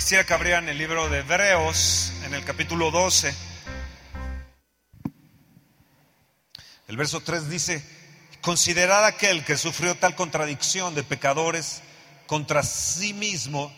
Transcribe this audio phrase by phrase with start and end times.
[0.00, 3.34] Quisiera que abrieran el libro de Hebreos en el capítulo 12.
[6.88, 7.84] El verso 3 dice,
[8.40, 11.82] considerad aquel que sufrió tal contradicción de pecadores
[12.26, 13.70] contra sí mismo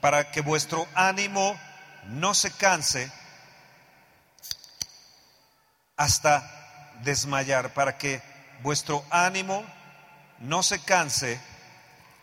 [0.00, 1.60] para que vuestro ánimo
[2.06, 3.12] no se canse
[5.98, 8.22] hasta desmayar, para que
[8.62, 9.62] vuestro ánimo
[10.38, 11.38] no se canse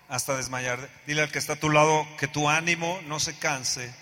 [0.10, 0.90] hasta desmayar.
[1.06, 3.94] Dile al que está a tu lado que tu ánimo no se canse,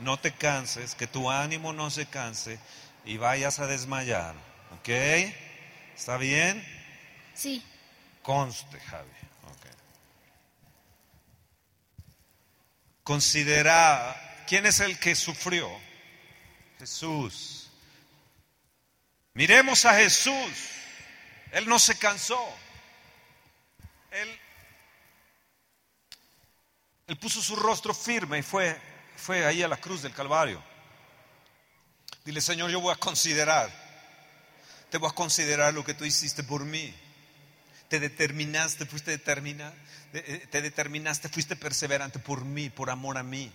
[0.00, 2.58] no te canses, que tu ánimo no se canse
[3.04, 4.34] y vayas a desmayar.
[4.78, 4.88] ¿Ok?
[5.96, 6.64] ¿Está bien?
[7.34, 7.64] Sí.
[8.22, 9.10] Conste, Javi.
[9.58, 9.70] Okay.
[13.02, 15.70] Considera, ¿quién es el que sufrió?
[16.78, 17.70] Jesús.
[19.34, 20.70] Miremos a Jesús.
[21.52, 22.40] Él no se cansó.
[24.10, 24.40] Él,
[27.06, 28.80] él puso su rostro firme y fue,
[29.16, 30.62] fue ahí a la cruz del Calvario.
[32.24, 33.70] Dile, Señor, yo voy a considerar.
[34.90, 36.94] Te voy a considerar lo que tú hiciste por mí.
[37.88, 39.74] Te determinaste, fuiste determinado,
[40.14, 43.52] eh, te determinaste, fuiste perseverante por mí, por amor a mí.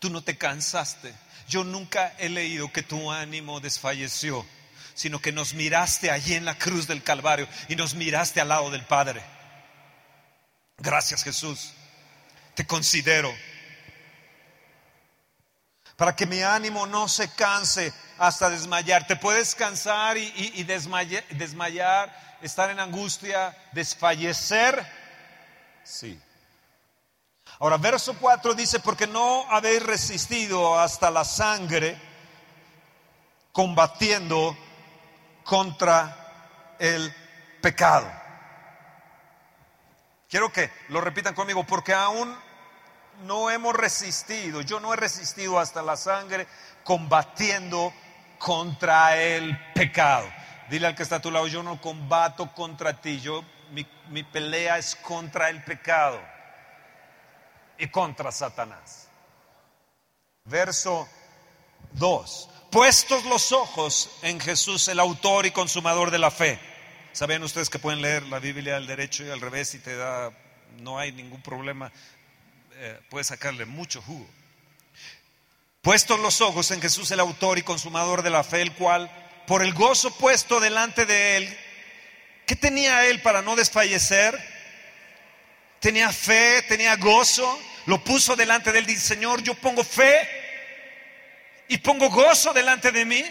[0.00, 1.14] Tú no te cansaste.
[1.48, 4.44] Yo nunca he leído que tu ánimo desfalleció,
[4.94, 8.70] sino que nos miraste allí en la cruz del Calvario y nos miraste al lado
[8.70, 9.22] del Padre.
[10.78, 11.72] Gracias Jesús.
[12.58, 13.32] Te considero.
[15.94, 19.06] Para que mi ánimo no se canse hasta desmayar.
[19.06, 24.84] Te puedes cansar y, desmayar, estar en angustia, desfallecer.
[25.84, 26.20] Sí.
[27.60, 31.96] Ahora, verso 4 dice, porque no habéis resistido hasta la sangre
[33.52, 34.58] combatiendo
[35.44, 37.14] contra el
[37.62, 38.10] pecado.
[40.28, 42.47] Quiero que lo repitan conmigo, porque aún
[43.24, 46.46] no hemos resistido, yo no he resistido hasta la sangre
[46.84, 47.92] combatiendo
[48.38, 50.26] contra el pecado.
[50.70, 54.22] Dile al que está a tu lado, yo no combato contra ti, yo, mi, mi
[54.22, 56.20] pelea es contra el pecado
[57.78, 59.08] y contra Satanás.
[60.44, 61.08] Verso
[61.92, 62.50] 2.
[62.70, 66.58] Puestos los ojos en Jesús, el autor y consumador de la fe.
[67.12, 70.30] Saben ustedes que pueden leer la Biblia al derecho y al revés y te da,
[70.80, 71.90] no hay ningún problema,
[72.80, 74.24] eh, puedes sacarle mucho jugo.
[75.82, 79.10] Puestos los ojos en Jesús, el autor y consumador de la fe, el cual,
[79.48, 81.58] por el gozo puesto delante de él,
[82.46, 84.38] ¿qué tenía él para no desfallecer?
[85.80, 90.28] Tenía fe, tenía gozo, lo puso delante de él, dice, Señor, yo pongo fe
[91.66, 93.24] y pongo gozo delante de mí.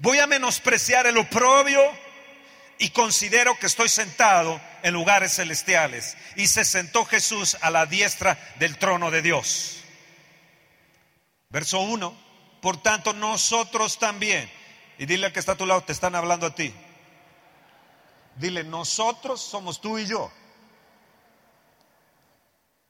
[0.00, 1.80] Voy a menospreciar el oprobio
[2.78, 6.16] y considero que estoy sentado en lugares celestiales.
[6.36, 9.80] Y se sentó Jesús a la diestra del trono de Dios.
[11.50, 12.14] Verso 1.
[12.60, 14.50] Por tanto, nosotros también.
[14.98, 16.74] Y dile al que está a tu lado, te están hablando a ti.
[18.36, 20.32] Dile, nosotros somos tú y yo.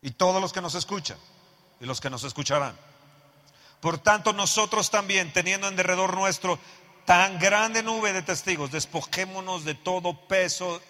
[0.00, 1.18] Y todos los que nos escuchan
[1.80, 2.76] y los que nos escucharán.
[3.80, 6.58] Por tanto, nosotros también, teniendo en derredor nuestro
[7.04, 10.80] tan grande nube de testigos, despojémonos de todo peso.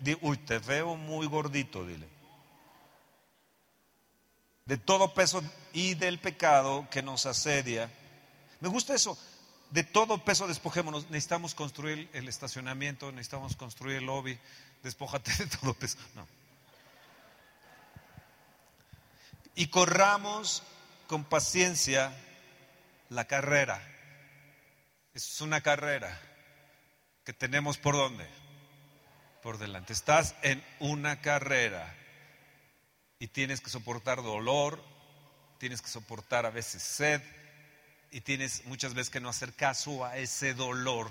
[0.00, 2.08] De, uy, te veo muy gordito, dile.
[4.64, 5.42] De todo peso
[5.72, 7.90] y del pecado que nos asedia.
[8.60, 9.16] Me gusta eso.
[9.70, 11.08] De todo peso despojémonos.
[11.10, 14.38] Necesitamos construir el estacionamiento, necesitamos construir el lobby.
[14.82, 15.98] Despójate de todo peso.
[16.14, 16.26] No.
[19.54, 20.62] Y corramos
[21.06, 22.12] con paciencia
[23.08, 23.95] la carrera
[25.16, 26.20] es una carrera
[27.24, 28.26] que tenemos por dónde?
[29.42, 29.94] Por delante.
[29.94, 31.94] Estás en una carrera
[33.18, 34.82] y tienes que soportar dolor,
[35.58, 37.22] tienes que soportar a veces sed
[38.10, 41.10] y tienes muchas veces que no hacer caso a ese dolor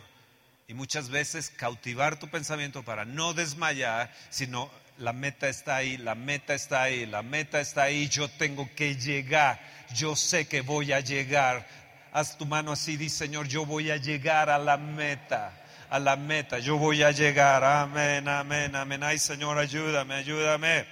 [0.67, 6.13] y muchas veces cautivar tu pensamiento para no desmayar, sino la meta está ahí, la
[6.13, 9.59] meta está ahí, la meta está ahí, yo tengo que llegar,
[9.95, 11.84] yo sé que voy a llegar
[12.15, 15.51] Haz tu mano así, di Señor, yo voy a llegar a la meta,
[15.89, 17.61] a la meta, yo voy a llegar.
[17.61, 19.03] Amén, amén, amén.
[19.03, 20.87] Ay Señor, ayúdame, ayúdame.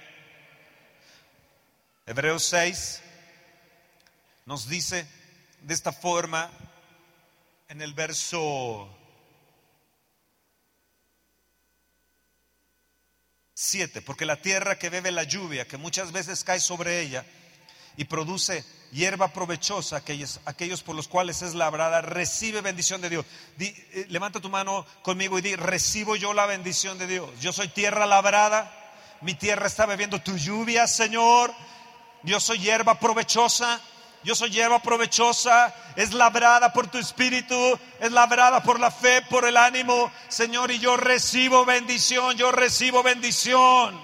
[2.04, 3.00] Hebreos 6
[4.44, 5.08] nos dice
[5.62, 6.50] de esta forma
[7.68, 8.94] en el verso
[13.54, 17.24] 7, porque la tierra que bebe la lluvia, que muchas veces cae sobre ella
[17.96, 23.26] y produce hierba provechosa, aquellos, aquellos por los cuales es labrada, recibe bendición de Dios.
[23.58, 27.28] Eh, levanta tu mano conmigo y di, recibo yo la bendición de Dios.
[27.40, 28.72] Yo soy tierra labrada,
[29.20, 31.52] mi tierra está bebiendo tu lluvia, Señor.
[32.22, 33.80] Yo soy hierba provechosa.
[34.24, 39.44] Yo soy hierba provechosa, es labrada por tu espíritu, es labrada por la fe, por
[39.44, 44.00] el ánimo, Señor, y yo recibo bendición, yo recibo bendición.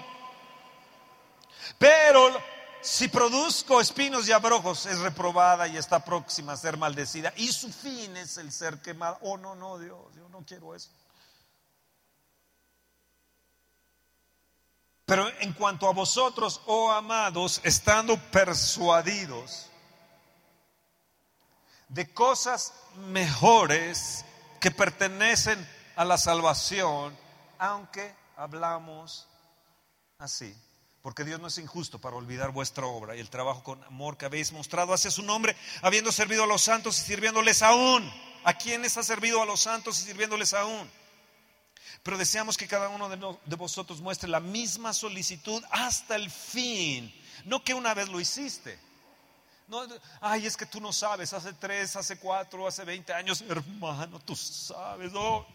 [1.79, 2.39] Pero
[2.81, 7.31] si produzco espinos y abrojos, es reprobada y está próxima a ser maldecida.
[7.37, 9.17] Y su fin es el ser quemado.
[9.21, 10.89] Oh, no, no, Dios, yo no quiero eso.
[15.05, 19.67] Pero en cuanto a vosotros, oh amados, estando persuadidos
[21.89, 22.73] de cosas
[23.09, 24.23] mejores
[24.61, 25.67] que pertenecen
[25.97, 27.17] a la salvación,
[27.59, 29.27] aunque hablamos
[30.17, 30.55] así.
[31.01, 34.25] Porque Dios no es injusto para olvidar vuestra obra y el trabajo con amor que
[34.25, 38.11] habéis mostrado hacia su nombre, habiendo servido a los santos y sirviéndoles aún.
[38.43, 40.89] ¿A quienes ha servido a los santos y sirviéndoles aún?
[42.03, 47.13] Pero deseamos que cada uno de vosotros muestre la misma solicitud hasta el fin.
[47.45, 48.79] No que una vez lo hiciste
[49.71, 49.87] no,
[50.19, 54.35] ay, es que tú no sabes, hace tres, hace cuatro, hace veinte años, hermano, tú
[54.35, 55.47] sabes, no.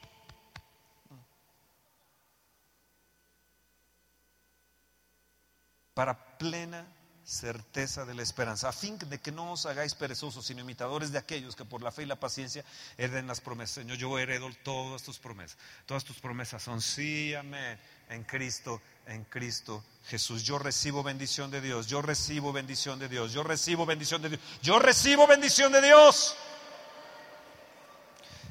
[5.96, 6.86] Para plena
[7.24, 11.16] certeza de la esperanza, a fin de que no os hagáis perezosos, sino imitadores de
[11.16, 12.66] aquellos que por la fe y la paciencia
[12.98, 13.76] hereden las promesas.
[13.76, 15.56] Señor, yo heredo todas tus promesas.
[15.86, 20.42] Todas tus promesas son sí, amén, en Cristo en Cristo Jesús.
[20.42, 24.40] Yo recibo bendición de Dios, yo recibo bendición de Dios, yo recibo bendición de Dios,
[24.60, 26.36] yo recibo bendición de Dios.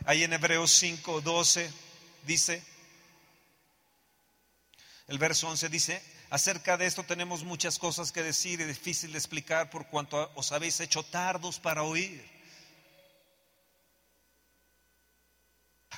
[0.06, 1.72] Ahí en Hebreos 5, 12
[2.26, 2.64] dice,
[5.08, 9.18] el verso 11 dice, acerca de esto tenemos muchas cosas que decir y difícil de
[9.18, 12.36] explicar por cuanto os habéis hecho tardos para oír.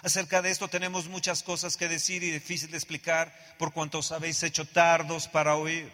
[0.04, 4.12] Acerca de esto tenemos muchas cosas que decir y difícil de explicar por cuanto os
[4.12, 5.92] habéis hecho tardos para oír.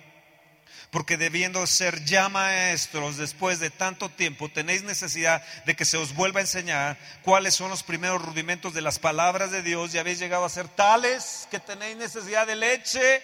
[0.91, 6.13] Porque debiendo ser ya maestros después de tanto tiempo, tenéis necesidad de que se os
[6.13, 10.19] vuelva a enseñar cuáles son los primeros rudimentos de las palabras de Dios y habéis
[10.19, 13.23] llegado a ser tales que tenéis necesidad de leche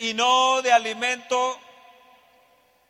[0.00, 1.60] y no de alimento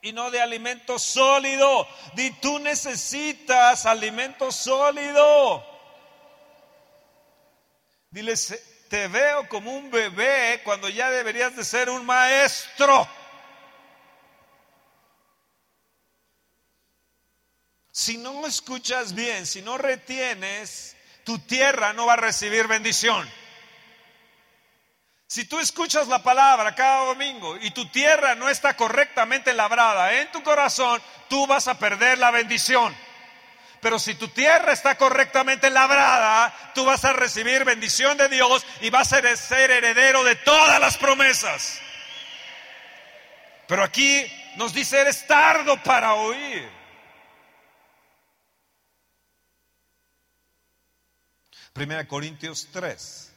[0.00, 1.86] y no de alimento sólido.
[2.16, 5.66] Y tú necesitas alimento sólido.
[8.10, 13.08] Diles, te veo como un bebé cuando ya deberías de ser un maestro.
[17.90, 23.28] Si no escuchas bien, si no retienes, tu tierra no va a recibir bendición.
[25.30, 30.32] Si tú escuchas la palabra cada domingo y tu tierra no está correctamente labrada en
[30.32, 32.92] tu corazón, tú vas a perder la bendición.
[33.80, 38.90] Pero si tu tierra está correctamente labrada, tú vas a recibir bendición de Dios y
[38.90, 41.80] vas a ser heredero de todas las promesas.
[43.68, 44.26] Pero aquí
[44.56, 46.68] nos dice, eres tardo para oír.
[51.72, 53.29] Primera Corintios 3.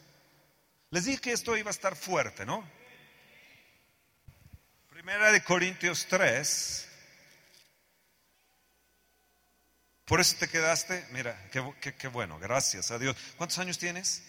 [0.93, 2.63] Les dije que esto iba a estar fuerte, ¿no?
[4.91, 6.87] Primera de Corintios 3.
[10.05, 13.17] Por eso te quedaste, mira, qué, bueno, gracias a Dios.
[13.37, 14.21] ¿Cuántos años tienes?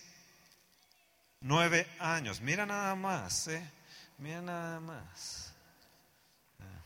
[1.43, 3.71] Nueve años, mira nada más, ¿eh?
[4.17, 5.53] Mira nada más.
[6.61, 6.81] Ah.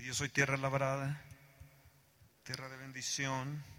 [0.00, 1.22] Yo soy tierra labrada,
[2.44, 3.77] tierra de bendición.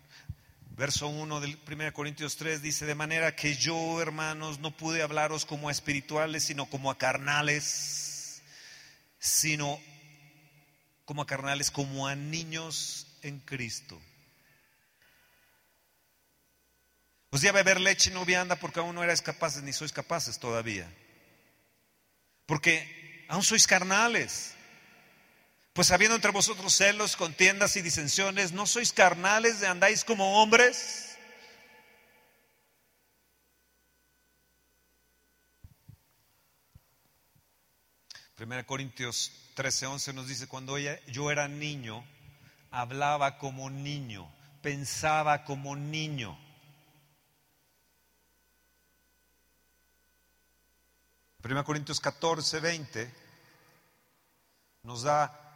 [0.79, 5.43] Verso 1 del 1 Corintios 3 dice, de manera que yo, hermanos, no pude hablaros
[5.45, 8.41] como a espirituales, sino como a carnales,
[9.19, 9.77] sino
[11.03, 14.01] como a carnales, como a niños en Cristo.
[17.29, 19.91] Os di a beber leche y no vianda porque aún no erais capaces ni sois
[19.91, 20.89] capaces todavía.
[22.45, 24.55] Porque aún sois carnales.
[25.73, 31.17] Pues habiendo entre vosotros celos, contiendas y disensiones, ¿no sois carnales de andáis como hombres?
[38.35, 42.05] Primera Corintios 13:11 nos dice, cuando yo era niño,
[42.71, 46.39] hablaba como niño, pensaba como niño.
[51.41, 53.13] Primera Corintios 14, 20
[54.83, 55.48] nos da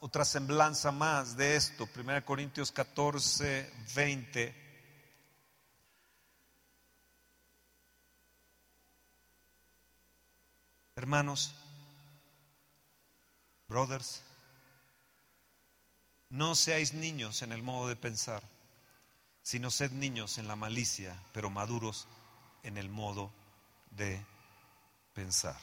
[0.00, 1.86] otra semblanza más de esto.
[1.86, 4.68] Primera Corintios 14, 20.
[10.96, 11.54] Hermanos,
[13.68, 14.22] Brothers,
[16.30, 18.42] no seáis niños en el modo de pensar,
[19.42, 22.08] sino sed niños en la malicia, pero maduros
[22.64, 23.30] en el modo
[23.92, 24.24] de
[25.14, 25.56] pensar.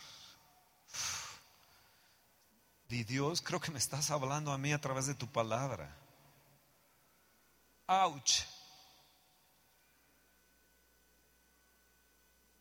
[2.88, 5.96] Di Dios, creo que me estás hablando a mí a través de tu palabra.
[7.88, 8.44] Ouch.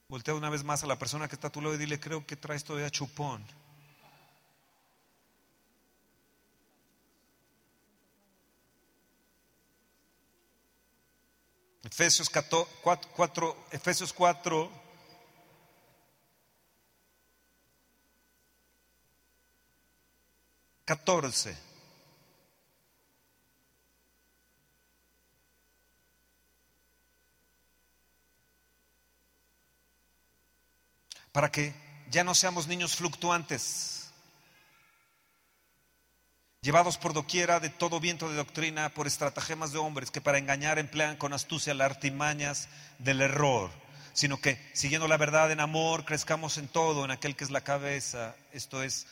[0.08, 2.26] Voltea una vez más a la persona que está a tu lado y dile, creo
[2.26, 3.44] que traes todavía chupón.
[11.82, 14.83] Efesios 4, Efesios 4,
[20.84, 21.56] catorce.
[31.32, 31.74] Para que
[32.10, 33.94] ya no seamos niños fluctuantes
[36.64, 40.78] llevados por doquiera de todo viento de doctrina, por estratagemas de hombres que para engañar
[40.78, 43.70] emplean con astucia las artimañas del error,
[44.14, 47.60] sino que siguiendo la verdad en amor, crezcamos en todo, en aquel que es la
[47.60, 49.06] cabeza, esto es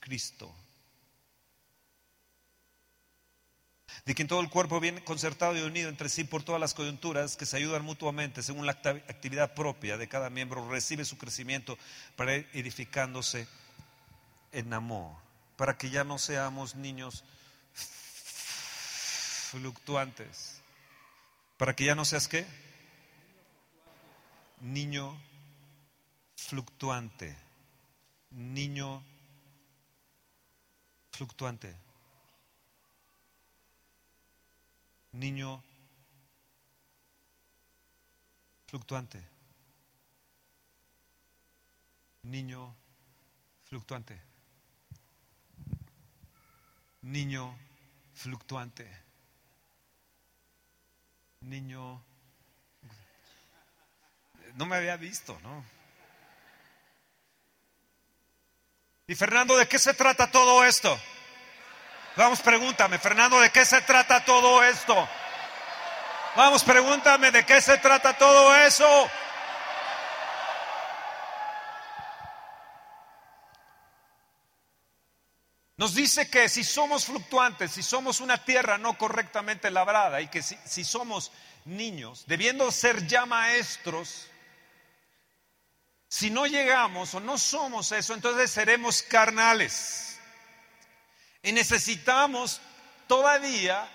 [0.00, 0.52] Cristo.
[4.06, 7.36] De quien todo el cuerpo viene concertado y unido entre sí por todas las coyunturas
[7.36, 11.78] que se ayudan mutuamente según la actividad propia de cada miembro, recibe su crecimiento
[12.16, 13.46] para ir edificándose
[14.52, 15.30] en amor
[15.60, 17.22] para que ya no seamos niños
[19.50, 20.62] fluctuantes.
[21.58, 22.46] Para que ya no seas qué?
[24.62, 25.20] Niño
[26.34, 27.36] fluctuante.
[28.30, 29.04] Niño
[31.12, 31.76] fluctuante.
[35.12, 35.62] Niño
[38.66, 39.20] fluctuante.
[42.22, 42.74] Niño
[43.64, 44.30] fluctuante
[47.02, 47.56] niño
[48.14, 48.86] fluctuante.
[51.40, 52.02] Niño...
[54.54, 55.64] No me había visto, ¿no?
[59.06, 60.98] Y Fernando, ¿de qué se trata todo esto?
[62.16, 65.08] Vamos, pregúntame, Fernando, ¿de qué se trata todo esto?
[66.36, 69.10] Vamos, pregúntame, ¿de qué se trata todo eso?
[75.80, 80.42] Nos dice que si somos fluctuantes, si somos una tierra no correctamente labrada y que
[80.42, 81.32] si, somos
[81.64, 84.26] niños, debiendo ser ya maestros,
[86.06, 90.09] si no llegamos o no somos eso, entonces seremos carnales.
[91.42, 92.60] Y necesitamos
[93.06, 93.88] todavía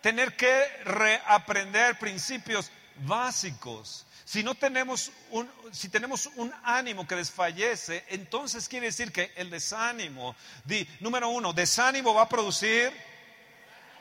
[0.00, 2.70] tener que reaprender principios
[3.06, 9.30] básicos si no tenemos un, si tenemos un ánimo que desfallece, entonces quiere decir que
[9.36, 10.34] el desánimo,
[10.64, 12.90] di, número uno, desánimo va a producir,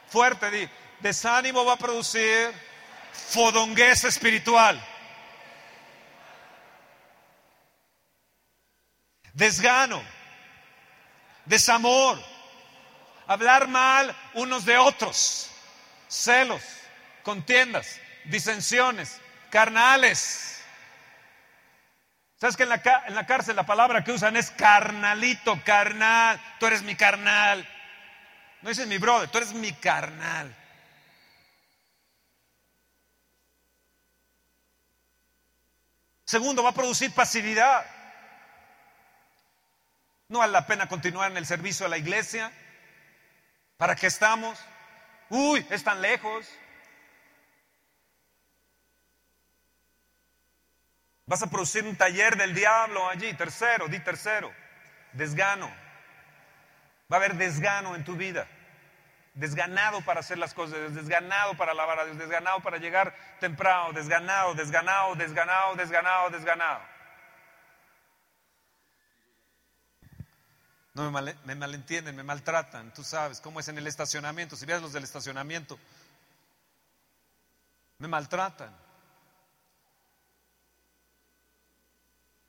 [0.08, 0.70] fuerte, di,
[1.02, 2.54] desánimo va a producir
[3.12, 4.82] fodonguez espiritual.
[9.34, 10.02] Desgano,
[11.46, 12.24] desamor,
[13.34, 15.50] hablar mal unos de otros,
[16.08, 16.62] celos,
[17.24, 19.20] contiendas, disensiones,
[19.50, 20.64] carnales.
[22.38, 26.42] ¿Sabes que en la, en la cárcel la palabra que usan es carnalito, carnal?
[26.60, 27.68] Tú eres mi carnal.
[28.62, 30.56] No dices mi brother, tú eres mi carnal.
[36.26, 37.86] Segundo, va a producir pasividad.
[40.30, 42.52] No vale la pena continuar en el servicio de la iglesia.
[43.82, 44.64] ¿Para qué estamos?
[45.28, 46.48] Uy, es tan lejos.
[51.26, 53.34] Vas a producir un taller del diablo allí.
[53.34, 54.54] Tercero, di tercero.
[55.14, 55.68] Desgano.
[57.12, 58.48] Va a haber desgano en tu vida.
[59.34, 64.54] Desganado para hacer las cosas, desganado para alabar a Dios, desganado para llegar temprano, desganado,
[64.54, 66.91] desganado, desganado, desganado, desganado.
[70.94, 72.94] No me, me malentienden, me maltratan.
[72.94, 74.56] Tú sabes cómo es en el estacionamiento.
[74.56, 75.80] Si ves los del estacionamiento,
[77.98, 78.76] me maltratan.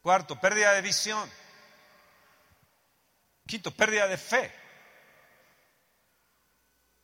[0.00, 1.30] Cuarto, pérdida de visión.
[3.46, 4.52] Quinto, pérdida de fe.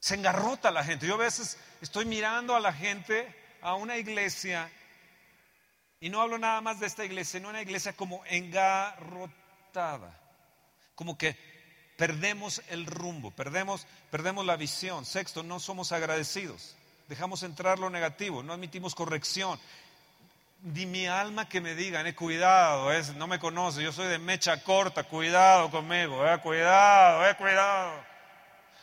[0.01, 1.07] Se engarrota la gente.
[1.07, 4.71] Yo a veces estoy mirando a la gente, a una iglesia,
[6.01, 10.19] y no hablo nada más de esta iglesia, sino una iglesia como engarrotada.
[10.99, 11.37] Como que
[11.97, 15.07] perdemos el rumbo, perdemos, perdemos la visión.
[15.07, 16.75] Sexto, no somos agradecidos.
[17.07, 19.61] Dejamos entrar lo negativo, no admitimos corrección
[20.61, 24.19] di mi alma que me digan, eh, cuidado, es, no me conoce, yo soy de
[24.19, 27.93] mecha corta, cuidado conmigo, eh, cuidado, eh, cuidado.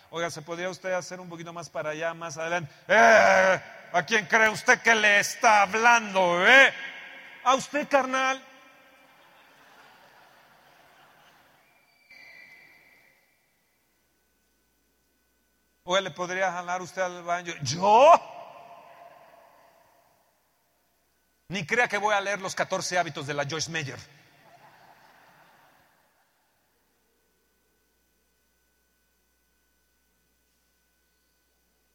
[0.09, 2.71] Oiga, ¿se podría usted hacer un poquito más para allá, más adelante?
[2.87, 6.47] Eh, ¿A quién cree usted que le está hablando?
[6.47, 6.73] Eh?
[7.43, 8.41] ¿A usted, carnal?
[15.87, 17.53] Oye, ¿le podría jalar usted al baño?
[17.61, 18.11] ¿Yo?
[21.49, 23.99] Ni crea que voy a leer los 14 hábitos de la Joyce Meyer.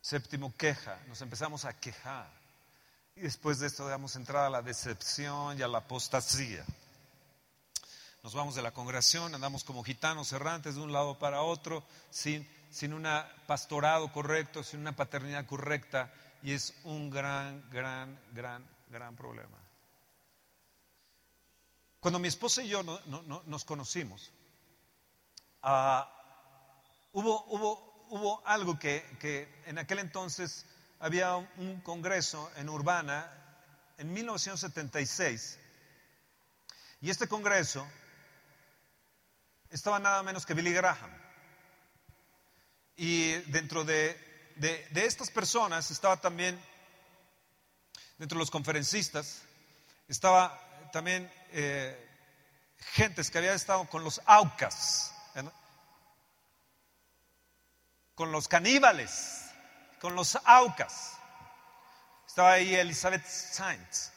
[0.01, 1.01] Séptimo, queja.
[1.09, 2.31] Nos empezamos a quejar.
[3.17, 6.65] Y después de esto damos entrada a la decepción y a la apostasía.
[8.23, 12.49] Nos vamos de la congregación, andamos como gitanos errantes de un lado para otro, sin,
[12.71, 13.07] sin un
[13.47, 16.13] pastorado correcto, sin una paternidad correcta.
[16.43, 19.59] Y es un gran, gran, gran, gran problema.
[22.01, 24.33] Cuando mi esposa y yo nos conocimos,
[25.63, 26.11] ah,
[27.13, 30.65] hubo, algo que, en aquel entonces
[30.99, 33.31] había un congreso en Urbana
[33.99, 35.59] en 1976
[37.03, 37.87] y este congreso
[39.71, 41.11] estaba nada menos que Billy Graham.
[43.03, 44.15] Y dentro de,
[44.57, 46.63] de estas personas estaba también,
[48.19, 49.41] dentro de los conferencistas,
[50.07, 50.61] estaba
[50.93, 51.97] también eh,
[52.93, 55.15] gentes que habían estado con los aucas,
[58.15, 59.47] con los caníbales,
[59.99, 61.15] con los aucas.
[62.27, 64.11] Estaba ahí Elizabeth Sainz.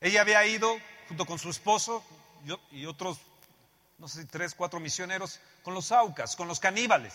[0.00, 2.04] Ella había ido junto con su esposo
[2.70, 3.18] y otros,
[4.02, 7.14] no sé si tres, cuatro misioneros, con los aucas, con los caníbales.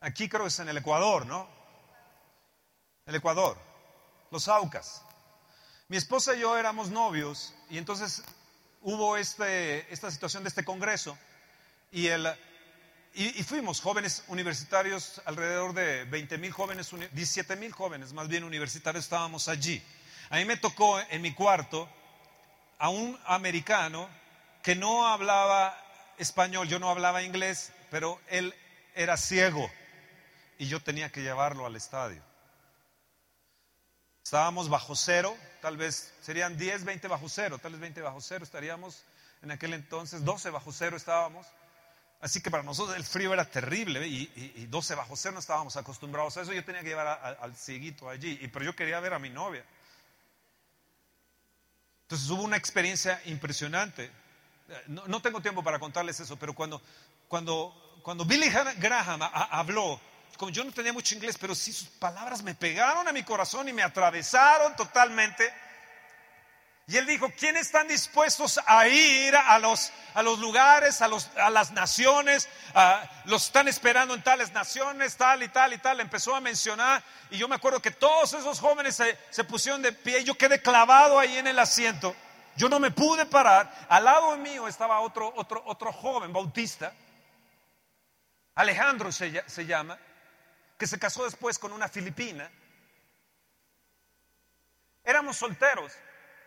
[0.00, 1.46] Aquí creo que es en el Ecuador, ¿no?
[3.04, 3.58] El Ecuador,
[4.30, 5.02] los aucas.
[5.88, 8.22] Mi esposa y yo éramos novios y entonces
[8.80, 11.18] hubo este, esta situación de este congreso
[11.92, 12.08] y,
[13.46, 19.48] fuimos jóvenes universitarios, alrededor de 20 mil jóvenes, 17 mil jóvenes más bien universitarios estábamos
[19.48, 19.84] allí.
[20.30, 21.86] A mí me tocó en mi cuarto
[22.78, 24.23] a un americano
[24.64, 25.78] que no hablaba
[26.16, 28.54] español, yo no hablaba inglés, pero él
[28.94, 29.70] era ciego
[30.56, 32.22] y yo tenía que llevarlo al estadio.
[34.24, 38.42] Estábamos bajo cero, tal vez serían 10, 20 bajo cero, tal vez 20 bajo cero
[38.42, 39.04] estaríamos
[39.42, 41.46] en aquel entonces, 12 bajo cero estábamos.
[42.22, 46.38] Así que para nosotros el frío era terrible y, 12 bajo cero no estábamos acostumbrados
[46.38, 46.54] a eso.
[46.54, 49.62] Yo tenía que llevar al cieguito allí, y, pero yo quería ver a mi novia.
[52.04, 54.23] Entonces hubo una experiencia impresionante.
[54.86, 56.80] No, tengo tiempo para contarles eso, pero cuando,
[57.28, 60.00] cuando, cuando Billy Graham habló
[60.36, 63.68] como yo no tenía mucho inglés, pero sí sus palabras me pegaron a mi corazón
[63.68, 65.52] y me atravesaron totalmente.
[66.86, 71.30] Y él dijo, ¿quiénes están dispuestos a ir a los, a los lugares, a, los,
[71.36, 72.48] a las naciones?
[73.24, 76.00] los están esperando en tales naciones, tal y tal y tal.
[76.00, 79.92] Empezó a mencionar y yo me acuerdo que todos esos jóvenes se, se pusieron de
[79.92, 82.14] pie y yo quedé clavado ahí en el asiento.
[82.56, 83.86] Yo no me pude parar.
[83.88, 86.92] Al lado mío estaba otro, otro, otro joven bautista.
[88.54, 89.98] Alejandro se, se llama
[90.78, 92.50] que se casó después con una filipina.
[95.02, 95.92] Éramos solteros,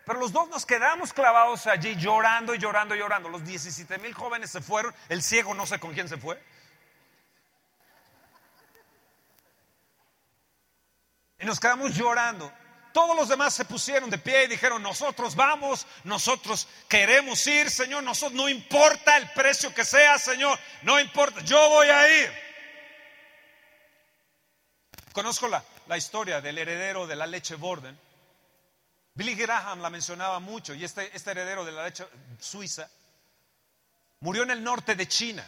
[0.06, 3.30] pero los dos nos quedamos clavados allí llorando y llorando y llorando.
[3.30, 6.42] Los 17 mil jóvenes se fueron, el ciego no sé con quién se fue.
[11.40, 12.52] Y nos quedamos llorando.
[12.98, 18.02] Todos los demás se pusieron de pie y dijeron, nosotros vamos, nosotros queremos ir, Señor,
[18.02, 22.32] nosotros no importa el precio que sea, Señor, no importa, yo voy a ir.
[25.14, 27.96] Conozco la, la historia del heredero de la leche Borden.
[29.14, 32.04] Billy Graham la mencionaba mucho y este, este heredero de la leche
[32.40, 32.90] suiza
[34.22, 35.46] murió en el norte de China.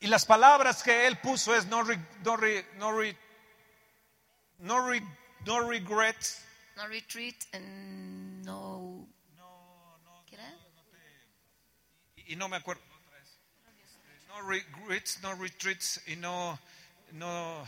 [0.00, 1.94] Y las palabras que él puso es no, no,
[2.74, 3.02] no,
[4.58, 4.90] no,
[5.46, 6.44] no regrets.
[6.76, 9.06] No retreat and no.
[10.26, 10.52] ¿Qué era?
[12.16, 12.82] y, y, no me acuerdo.
[14.28, 16.58] No regrets, no retreats y no
[17.14, 17.64] no,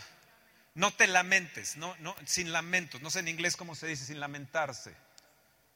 [0.74, 3.00] no te lamentes, no, no, sin lamentos.
[3.00, 4.94] No sé en inglés cómo se dice, sin lamentarse.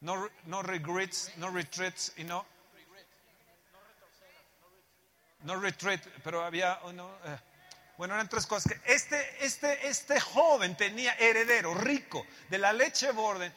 [0.00, 2.44] No, no regrets, no retreats y no.
[5.42, 7.10] No retreat, pero había uno.
[7.24, 7.38] Eh,
[8.00, 8.72] bueno, eran tres cosas.
[8.72, 13.52] Que este, este, este joven tenía heredero, rico, de la leche borde,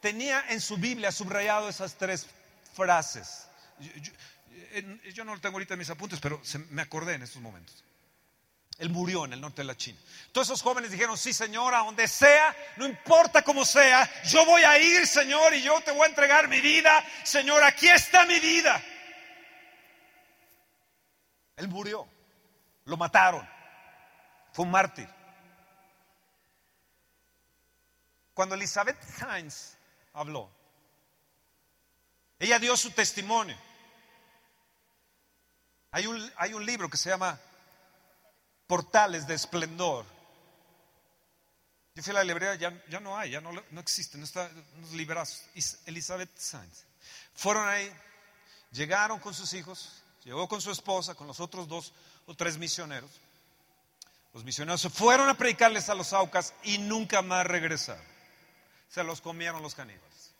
[0.00, 2.26] tenía en su Biblia subrayado esas tres
[2.74, 3.46] frases.
[5.12, 7.84] Yo, no lo tengo ahorita en mis apuntes, pero me acordé en estos momentos.
[8.78, 9.98] Él murió en el norte de la China.
[10.32, 14.62] Todos esos jóvenes dijeron, sí, Señor, a donde sea, no importa cómo sea, yo voy
[14.62, 17.04] a ir, Señor, y yo te voy a entregar mi vida.
[17.24, 18.82] Señor, aquí está mi vida.
[21.56, 22.08] Él murió.
[22.86, 23.55] Lo mataron.
[24.56, 25.06] Fue un mártir.
[28.32, 29.76] Cuando Elizabeth Sainz
[30.14, 30.50] habló,
[32.38, 33.54] ella dio su testimonio.
[35.90, 37.38] Hay un, hay un libro que se llama
[38.66, 40.06] portales de esplendor.
[41.94, 44.50] Yo fui a la librería, ya, ya no hay, ya no, no existe, no está,
[44.76, 45.50] nos liberas.
[45.84, 46.84] Elizabeth Sainz.
[47.34, 47.92] Fueron ahí,
[48.70, 51.92] llegaron con sus hijos, llegó con su esposa, con los otros dos
[52.24, 53.20] o tres misioneros.
[54.36, 58.04] Los misioneros se fueron a predicarles a los aucas y nunca más regresaron.
[58.86, 60.34] Se los comieron los caníbales.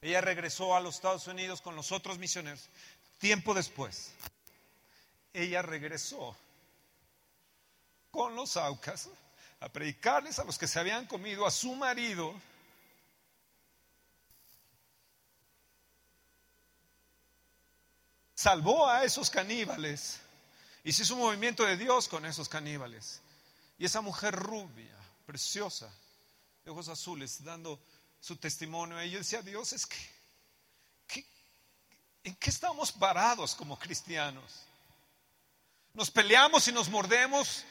[0.00, 2.68] Ella regresó a los Estados Unidos con los otros misioneros.
[3.18, 4.12] Tiempo después,
[5.32, 6.36] ella regresó
[8.12, 9.08] con los aucas
[9.58, 12.32] a predicarles a los que se habían comido a su marido.
[18.36, 20.21] Salvó a esos caníbales
[20.84, 23.20] y se hizo un movimiento de Dios con esos caníbales.
[23.78, 25.92] Y esa mujer rubia, preciosa,
[26.64, 27.80] de ojos azules, dando
[28.20, 29.02] su testimonio.
[29.02, 29.96] Y yo decía, Dios, es que,
[32.24, 34.64] ¿en qué estamos parados como cristianos?
[35.94, 37.64] Nos peleamos y nos mordemos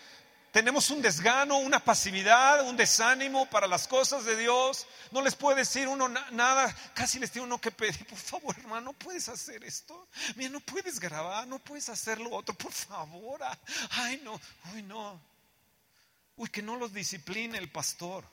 [0.51, 4.85] tenemos un desgano, una pasividad, un desánimo para las cosas de Dios.
[5.11, 8.87] No les puede decir uno nada, casi les tiene uno que pedir, por favor hermano,
[8.87, 10.07] no puedes hacer esto.
[10.35, 13.39] Mira, no puedes grabar, no puedes hacer lo otro, por favor.
[13.91, 14.39] Ay, no,
[14.73, 15.21] uy, no.
[16.35, 18.25] Uy, que no los discipline el pastor.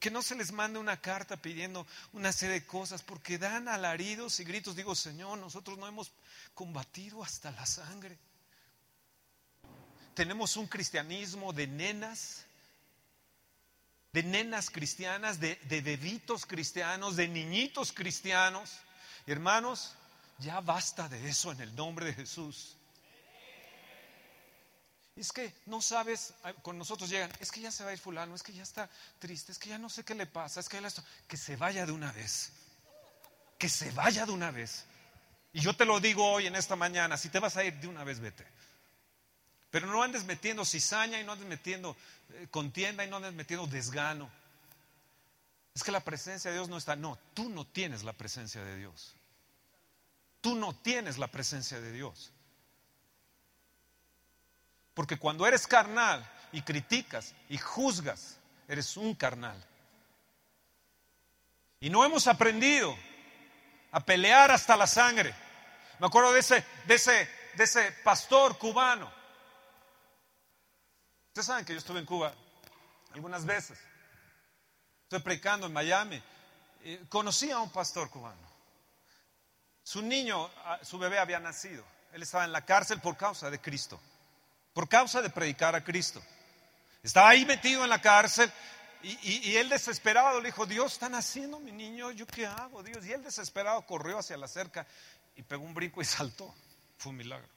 [0.00, 4.38] Que no se les mande una carta pidiendo una serie de cosas, porque dan alaridos
[4.38, 4.76] y gritos.
[4.76, 6.12] Digo, Señor, nosotros no hemos
[6.54, 8.16] combatido hasta la sangre
[10.18, 12.44] tenemos un cristianismo de nenas,
[14.12, 18.80] de nenas cristianas, de, bebitos cristianos, de niñitos cristianos.
[19.28, 19.94] hermanos,
[20.38, 22.76] ya basta de eso en el nombre de Jesús.
[25.14, 28.34] Es que no sabes, con nosotros llegan, es que ya se va a ir fulano,
[28.34, 30.78] es que ya está triste, es que ya no sé qué le pasa, es que
[30.78, 32.50] esto, que se vaya de una vez,
[33.56, 34.84] que se vaya de una vez.
[35.52, 37.86] Y yo te lo digo hoy en esta mañana, si te vas a ir de
[37.86, 38.57] una vez, vete.
[39.78, 41.96] Pero no andes metiendo cizaña y no andes metiendo
[42.30, 44.28] eh, contienda y no andes metiendo desgano.
[45.72, 46.96] Es que la presencia de Dios no está.
[46.96, 49.14] No, tú no tienes la presencia de Dios.
[50.40, 52.32] Tú no tienes la presencia de Dios.
[54.94, 59.64] Porque cuando eres carnal y criticas y juzgas, eres un carnal.
[61.78, 62.96] Y no hemos aprendido
[63.92, 65.32] a pelear hasta la sangre.
[66.00, 69.17] Me acuerdo de ese, de ese, de ese pastor cubano
[71.38, 72.34] Ustedes saben que yo estuve en Cuba
[73.14, 73.78] algunas veces.
[75.04, 76.20] Estoy predicando en Miami.
[77.08, 78.42] Conocí a un pastor cubano.
[79.84, 80.50] Su niño,
[80.82, 81.84] su bebé había nacido.
[82.12, 84.00] Él estaba en la cárcel por causa de Cristo.
[84.72, 86.20] Por causa de predicar a Cristo.
[87.04, 88.52] Estaba ahí metido en la cárcel
[89.04, 93.06] y, él desesperado le dijo, Dios, está naciendo mi niño, ¿yo qué hago, Dios?
[93.06, 94.88] Y él desesperado corrió hacia la cerca
[95.36, 96.52] y pegó un brinco y saltó.
[96.96, 97.48] Fue un milagro.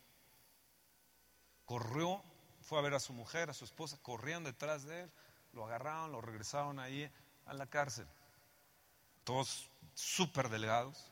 [1.65, 2.23] Corrió
[2.71, 5.11] fue a ver a su mujer, a su esposa, corrían detrás de él,
[5.51, 7.11] lo agarraron, lo regresaron ahí
[7.45, 8.07] a la cárcel.
[9.25, 11.11] Todos súper delgados.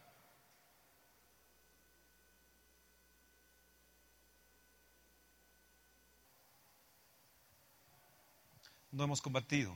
[8.93, 9.75] No hemos combatido.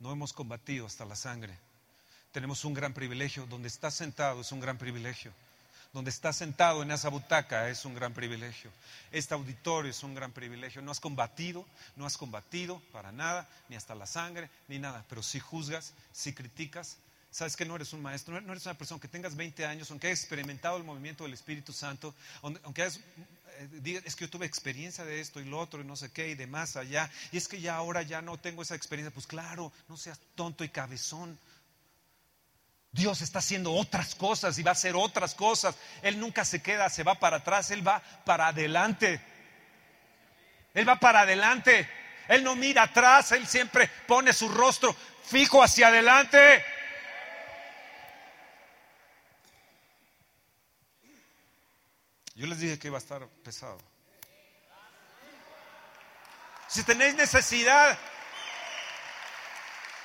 [0.00, 1.56] No hemos combatido hasta la sangre.
[2.32, 3.46] Tenemos un gran privilegio.
[3.46, 5.32] Donde está sentado es un gran privilegio
[5.92, 8.70] donde estás sentado en esa butaca es un gran privilegio.
[9.10, 10.80] Este auditorio es un gran privilegio.
[10.80, 15.04] No has combatido, no has combatido para nada, ni hasta la sangre, ni nada.
[15.08, 16.96] Pero si juzgas, si criticas,
[17.30, 20.06] sabes que no eres un maestro, no eres una persona que tengas 20 años, aunque
[20.06, 23.00] hayas experimentado el movimiento del Espíritu Santo, aunque hayas
[23.74, 26.30] eh, es que yo tuve experiencia de esto y lo otro y no sé qué
[26.30, 29.26] y de más allá, y es que ya ahora ya no tengo esa experiencia, pues
[29.26, 31.38] claro, no seas tonto y cabezón,
[32.92, 35.74] Dios está haciendo otras cosas y va a hacer otras cosas.
[36.02, 39.18] Él nunca se queda, se va para atrás, Él va para adelante.
[40.74, 41.88] Él va para adelante.
[42.28, 46.62] Él no mira atrás, Él siempre pone su rostro fijo hacia adelante.
[52.34, 53.78] Yo les dije que iba a estar pesado.
[56.68, 57.98] Si tenéis necesidad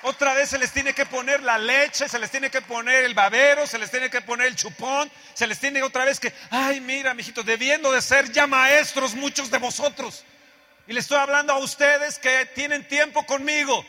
[0.02, 3.14] otra vez se les tiene que poner la leche, se les tiene que poner el
[3.14, 6.80] babero, se les tiene que poner el chupón, se les tiene otra vez que, ay,
[6.80, 10.24] mira, mijitos, debiendo de ser ya maestros muchos de vosotros.
[10.86, 13.84] Y le estoy hablando a ustedes que tienen tiempo conmigo.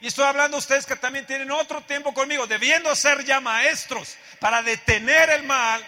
[0.00, 4.16] Y estoy hablando a ustedes que también tienen otro tiempo conmigo, debiendo ser ya maestros
[4.38, 5.82] para detener el mal,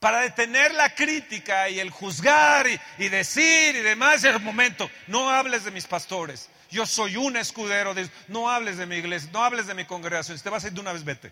[0.00, 4.24] para detener la crítica y el juzgar y, y decir y demás.
[4.24, 8.78] En el momento, no hables de mis pastores, yo soy un escudero de No hables
[8.78, 10.38] de mi iglesia, no hables de mi congregación.
[10.38, 11.30] Si te vas a ir de una vez, vete.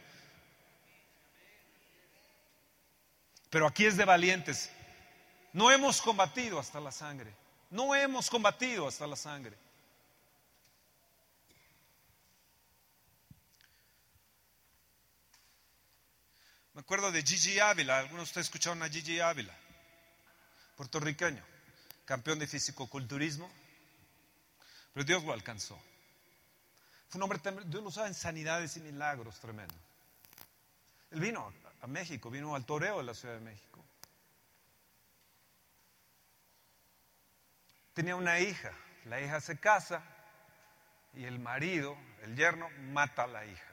[3.49, 4.71] Pero aquí es de valientes.
[5.55, 7.35] No hemos combatido hasta la sangre.
[7.71, 9.57] No hemos combatido hasta la sangre.
[16.75, 17.99] Me acuerdo de Gigi Ávila.
[17.99, 19.57] Algunos de ustedes escucharon a Gigi Ávila,
[20.77, 21.43] puertorriqueño,
[22.05, 23.51] campeón de fisicoculturismo.
[24.93, 25.81] Pero Dios lo alcanzó.
[27.09, 29.75] Fue un hombre, Dios lo usaba en sanidades y milagros tremendo.
[31.11, 33.85] Él vino a México, vino al toreo de la Ciudad de México.
[37.95, 38.73] Tenía una hija,
[39.07, 40.03] la hija se casa
[41.15, 43.71] y el marido, el yerno, mata a la hija.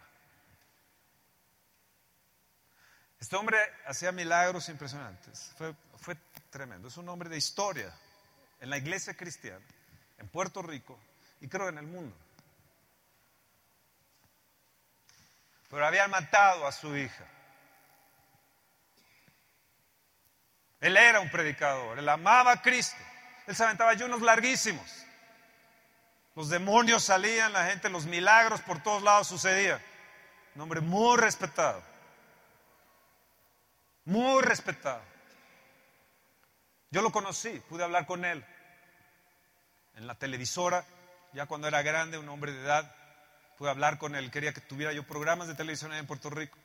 [3.20, 6.16] Este hombre hacía milagros impresionantes, fue, fue
[6.50, 7.94] tremendo, es un hombre de historia
[8.60, 9.66] en la iglesia cristiana,
[10.18, 10.98] en Puerto Rico
[11.42, 12.16] y creo en el mundo.
[15.70, 17.26] Pero habían matado a su hija.
[20.80, 22.98] Él era un predicador, él amaba a Cristo,
[23.48, 25.06] él se aventaba ayunos larguísimos.
[26.36, 29.82] Los demonios salían, la gente, los milagros por todos lados sucedían.
[30.54, 31.82] Un hombre muy respetado,
[34.06, 35.02] muy respetado.
[36.92, 38.46] Yo lo conocí, pude hablar con él
[39.98, 40.86] en la televisora,
[41.34, 42.96] ya cuando era grande, un hombre de edad,
[43.58, 46.58] pude hablar con él, quería que tuviera yo programas de televisión en Puerto Rico.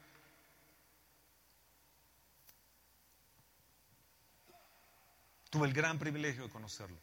[5.51, 6.97] Tuve el gran privilegio de conocerlo.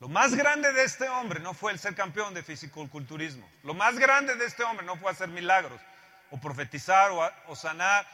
[0.00, 3.48] Lo más grande de este hombre no fue el ser campeón de fisicoculturismo.
[3.64, 5.80] Lo más grande de este hombre no fue hacer milagros,
[6.30, 8.06] o profetizar, o, o sanar,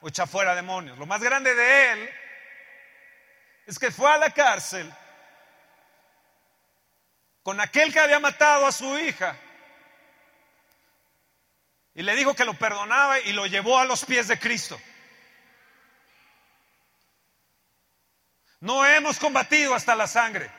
[0.00, 0.96] o echar fuera demonios.
[0.98, 2.10] Lo más grande de él
[3.68, 4.90] es que fue a la cárcel
[7.42, 9.36] con aquel que había matado a su hija
[11.94, 14.80] y le dijo que lo perdonaba y lo llevó a los pies de Cristo.
[18.60, 20.50] No hemos combatido hasta la sangre.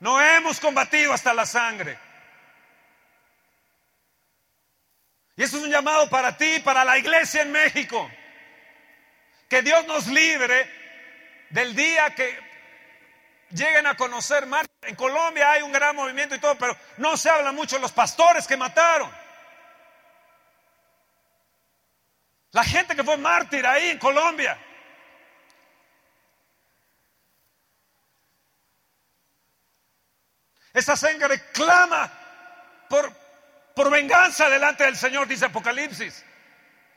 [0.00, 1.96] No hemos combatido hasta la sangre.
[5.36, 8.10] Y eso es un llamado para ti, para la iglesia en México.
[9.48, 10.75] Que Dios nos libre
[11.50, 12.38] del día que
[13.50, 14.66] lleguen a conocer más.
[14.82, 17.92] En Colombia hay un gran movimiento y todo, pero no se habla mucho de los
[17.92, 19.10] pastores que mataron.
[22.52, 24.58] La gente que fue mártir ahí en Colombia.
[30.72, 32.10] Esa sangre clama
[32.88, 33.12] por,
[33.74, 36.24] por venganza delante del Señor, dice Apocalipsis.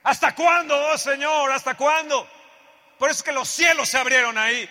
[0.04, 1.52] ¿Hasta cuándo, oh Señor?
[1.52, 2.39] ¿Hasta cuándo?
[3.00, 4.70] Por eso es que los cielos se abrieron ahí.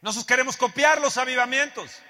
[0.00, 2.00] Nosotros queremos copiar los avivamientos.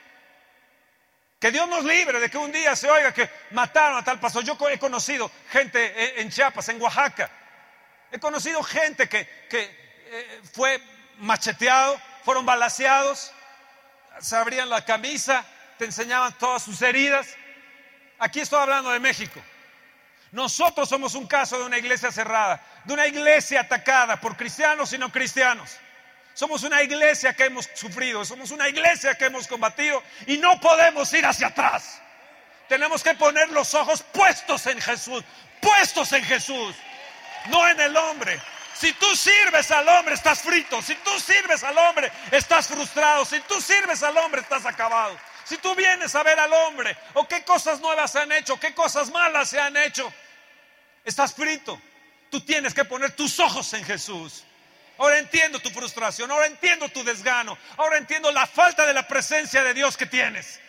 [1.40, 4.44] Que Dios nos libre de que un día se oiga que mataron a tal pastor.
[4.44, 7.30] Yo he conocido gente en Chiapas, en Oaxaca.
[8.12, 9.62] He conocido gente que, que
[10.07, 10.80] eh, fue
[11.18, 13.33] macheteado, fueron balaseados,
[14.20, 15.44] se abrían la camisa,
[15.78, 17.35] te enseñaban todas sus heridas.
[18.18, 19.40] Aquí estoy hablando de México.
[20.35, 24.99] Nosotros somos un caso de una iglesia cerrada, de una iglesia atacada por cristianos y
[24.99, 25.77] no cristianos.
[26.35, 31.12] Somos una iglesia que hemos sufrido, somos una iglesia que hemos combatido y no podemos
[31.14, 32.01] ir hacia atrás.
[32.68, 35.23] Tenemos que poner los ojos puestos en Jesús,
[35.61, 36.75] puestos en Jesús,
[37.47, 38.40] no en el hombre.
[38.75, 40.83] Si tú sirves al hombre, estás frito.
[40.83, 43.25] Si tú sirves al hombre, estás frustrado.
[43.25, 45.16] Si tú sirves al hombre, estás acabado.
[45.44, 48.74] Si tú vienes a ver al hombre, o qué cosas nuevas se han hecho, qué
[48.74, 50.12] cosas malas se han hecho,
[51.04, 51.80] estás frito.
[52.30, 54.44] Tú tienes que poner tus ojos en Jesús.
[54.96, 59.62] Ahora entiendo tu frustración, ahora entiendo tu desgano, ahora entiendo la falta de la presencia
[59.62, 60.61] de Dios que tienes.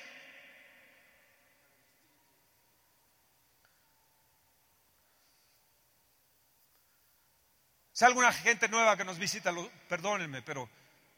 [7.94, 9.54] Si hay alguna gente nueva que nos visita,
[9.88, 10.70] perdónenme, pero,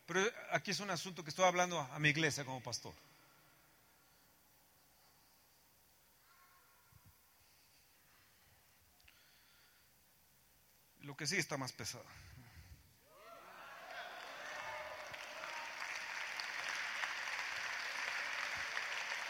[0.05, 2.93] pero aquí es un asunto que estoy hablando a mi iglesia como pastor.
[11.07, 12.03] Lo que sí está más pesado.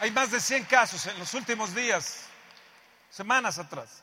[0.00, 2.24] Hay más de 100 casos en los últimos días,
[3.10, 4.02] semanas atrás,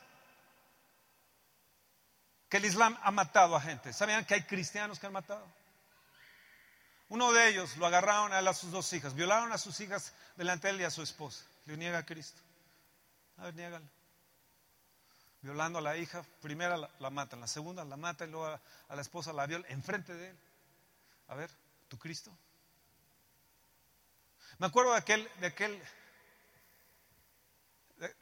[2.48, 3.92] que el Islam ha matado a gente.
[3.92, 5.46] ¿Sabían que hay cristianos que han matado?
[7.10, 10.14] Uno de ellos lo agarraron a él a sus dos hijas, violaron a sus hijas
[10.36, 11.44] delante de él y a su esposa.
[11.66, 12.40] Le niega a Cristo.
[13.36, 13.95] A ver, niégalo.
[15.46, 19.00] Violando a la hija, primera la, matan, la segunda la mata y luego a, la
[19.00, 20.38] esposa la viola enfrente de él.
[21.28, 21.48] A ver,
[21.86, 22.36] ¿tu Cristo?
[24.58, 25.80] Me acuerdo de aquel, de aquel,
[27.98, 28.12] de,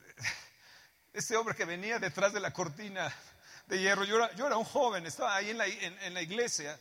[1.14, 3.10] ese hombre que venía detrás de la cortina
[3.68, 4.04] de hierro.
[4.04, 6.78] Yo era, yo era un joven, estaba ahí en la, en la iglesia,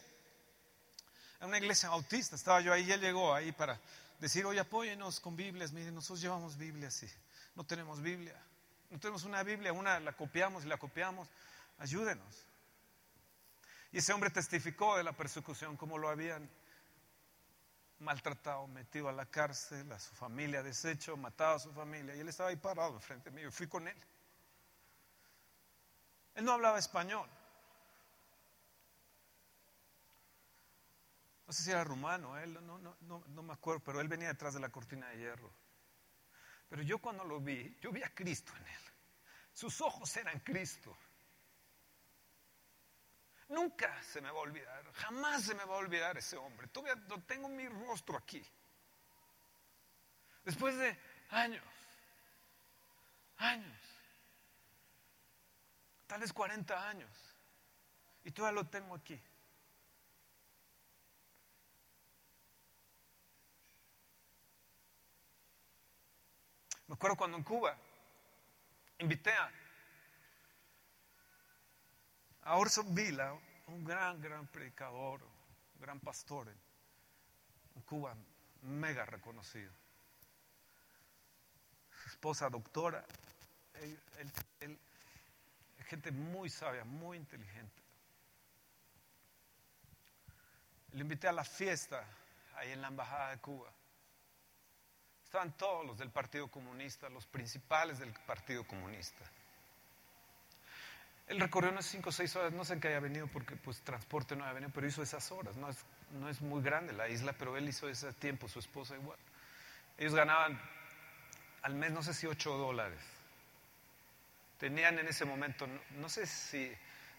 [1.40, 3.80] en una iglesia bautista, estaba yo ahí y él llegó ahí para
[4.20, 7.10] decir, oye, apóyenos con Biblias, miren, nosotros llevamos Biblias y
[7.56, 8.36] no tenemos Biblia.
[8.94, 11.28] No tenemos una Biblia, una la copiamos y la copiamos.
[11.80, 12.46] Ayúdenos.
[13.92, 16.48] Y ese hombre testificó de la persecución, como lo habían
[17.98, 22.16] maltratado, metido a la cárcel, a su familia deshecho, matado a su familia.
[22.16, 23.52] Y él estaba ahí parado enfrente mío.
[23.52, 23.98] Fui con él.
[26.36, 27.28] Él no hablaba español.
[31.48, 34.28] No sé si era rumano, él no, no, no, no me acuerdo, pero él venía
[34.28, 35.52] detrás de la cortina de hierro.
[36.74, 38.82] Pero yo cuando lo vi, yo vi a Cristo en él.
[39.54, 40.98] Sus ojos eran Cristo.
[43.50, 46.66] Nunca se me va a olvidar, jamás se me va a olvidar ese hombre.
[46.70, 48.44] Todavía tengo mi rostro aquí.
[50.44, 50.98] Después de
[51.30, 51.64] años,
[53.38, 53.80] años,
[56.08, 57.12] tal vez 40 años,
[58.24, 59.22] y todavía lo tengo aquí.
[66.94, 67.76] Me acuerdo cuando en Cuba
[69.00, 69.52] invité a,
[72.44, 73.34] a Orson Vila,
[73.66, 78.16] un gran, gran predicador, un gran pastor en, Cuba,
[78.62, 79.74] mega reconocido.
[82.04, 83.04] Su esposa, doctora,
[83.82, 84.00] él,
[84.60, 84.78] él,
[85.88, 87.82] gente muy sabia, muy inteligente.
[90.92, 92.06] Le invité a la fiesta
[92.56, 93.74] ahí en la Embajada de Cuba.
[95.34, 99.26] Estaban todos los del Partido Comunista, los principales del Partido Comunista.
[101.28, 103.82] Él recorrió unas 5 o 6 horas, no sé en qué haya venido porque pues
[103.82, 105.56] transporte no había venido, pero hizo esas horas.
[105.56, 108.96] No es, no es muy grande la isla, pero él hizo ese tiempo, su esposa
[108.96, 109.18] igual.
[109.98, 110.62] Ellos ganaban
[111.64, 113.02] al mes, no sé si 8 dólares.
[114.60, 115.68] Tenían en ese momento,
[115.98, 116.72] no, sé si,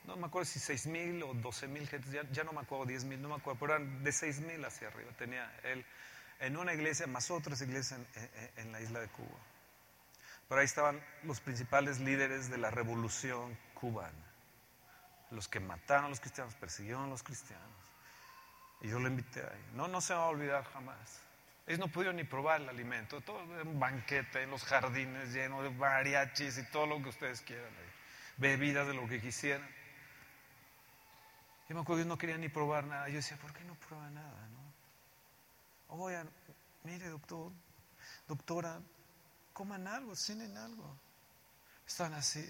[0.04, 2.86] no me acuerdo si 6 mil o 12 mil gentes, ya, ya, no me acuerdo,
[2.86, 5.10] 10 mil, no me acuerdo, pero eran de 6 mil hacia arriba.
[5.18, 5.84] Tenía él
[6.40, 9.38] en una iglesia más otras iglesias en, en, en, la isla de Cuba.
[10.48, 14.12] Pero ahí estaban los principales líderes de la revolución cubana,
[15.30, 17.64] los que mataron a los cristianos, persiguieron a los cristianos.
[18.80, 19.64] Y yo lo invité ahí.
[19.74, 21.20] No, no se va a olvidar jamás.
[21.66, 25.70] Ellos no pudieron ni probar el alimento, todo un banquete en los jardines lleno de
[25.70, 27.90] mariachis y todo lo que ustedes quieran, ahí.
[28.36, 29.66] bebidas de lo que quisieran.
[31.68, 33.08] Yo me acuerdo que no querían ni probar nada.
[33.08, 34.48] Yo decía, ¿por qué no prueba nada?
[34.48, 34.63] No?
[35.96, 36.28] Oigan,
[36.82, 37.52] mire doctor,
[38.26, 38.80] doctora,
[39.52, 40.98] coman algo, cenen algo.
[41.86, 42.44] Están así,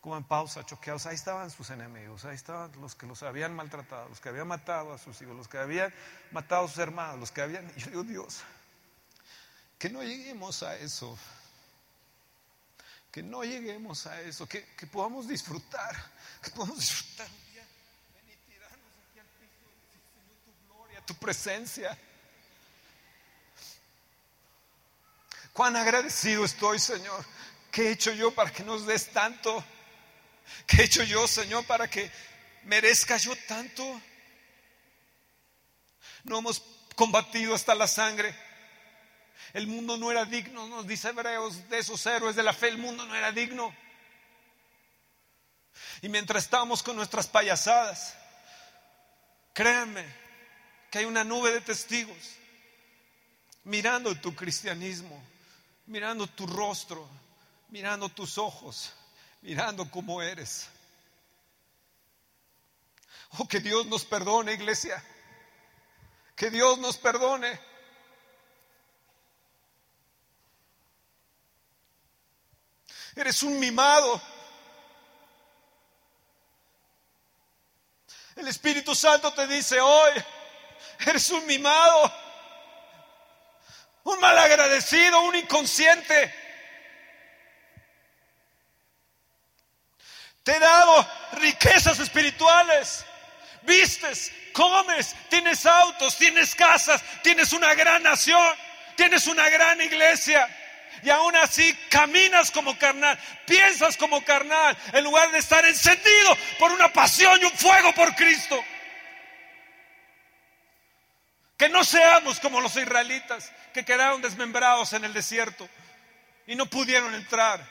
[0.00, 1.06] como en pausa, choqueados.
[1.06, 4.92] Ahí estaban sus enemigos, ahí estaban los que los habían maltratado, los que habían matado
[4.92, 5.92] a sus hijos, los que habían
[6.30, 7.72] matado a sus hermanos, los que habían...
[7.74, 8.42] Y yo digo, Dios,
[9.78, 11.18] que no lleguemos a eso,
[13.10, 15.96] que no lleguemos a eso, que, que podamos disfrutar,
[16.42, 17.64] que podamos disfrutar un día,
[18.14, 19.70] ven y tirarnos aquí al piso
[20.12, 21.98] Señor, tu gloria, tu presencia.
[25.52, 27.24] Cuán agradecido estoy, Señor.
[27.70, 29.64] ¿Qué he hecho yo para que nos des tanto?
[30.66, 32.10] ¿Qué he hecho yo, Señor, para que
[32.64, 34.00] merezca yo tanto?
[36.24, 36.62] No hemos
[36.96, 38.34] combatido hasta la sangre.
[39.52, 42.78] El mundo no era digno, nos dice Hebreos, de esos héroes de la fe, el
[42.78, 43.74] mundo no era digno.
[46.00, 48.16] Y mientras estamos con nuestras payasadas,
[49.52, 50.06] créanme
[50.90, 52.36] que hay una nube de testigos
[53.64, 55.31] mirando tu cristianismo
[55.86, 57.08] mirando tu rostro,
[57.68, 58.92] mirando tus ojos,
[59.40, 60.68] mirando cómo eres.
[63.38, 65.02] Oh, que Dios nos perdone, iglesia.
[66.36, 67.58] Que Dios nos perdone.
[73.14, 74.20] Eres un mimado.
[78.36, 80.12] El Espíritu Santo te dice hoy,
[81.06, 82.21] eres un mimado
[84.04, 86.34] un malagradecido, un inconsciente.
[90.42, 93.04] Te he dado riquezas espirituales.
[93.62, 98.56] Vistes, comes, tienes autos, tienes casas, tienes una gran nación,
[98.96, 100.48] tienes una gran iglesia.
[101.04, 106.72] Y aún así caminas como carnal, piensas como carnal, en lugar de estar encendido por
[106.72, 108.62] una pasión y un fuego por Cristo.
[111.62, 115.68] Que no seamos como los israelitas que quedaron desmembrados en el desierto
[116.44, 117.64] y no pudieron entrar.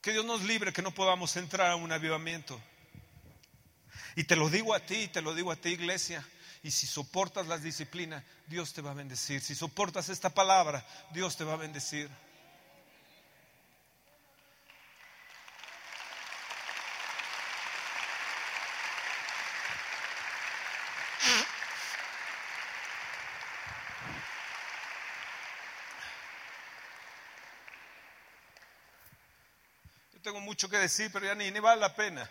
[0.00, 2.62] Que Dios nos libre que no podamos entrar a un avivamiento.
[4.14, 6.24] Y te lo digo a ti, te lo digo a ti, iglesia.
[6.62, 9.40] Y si soportas las disciplinas, Dios te va a bendecir.
[9.40, 12.08] Si soportas esta palabra, Dios te va a bendecir.
[30.20, 32.28] Yo tengo mucho que decir, pero ya ni, vale la pena.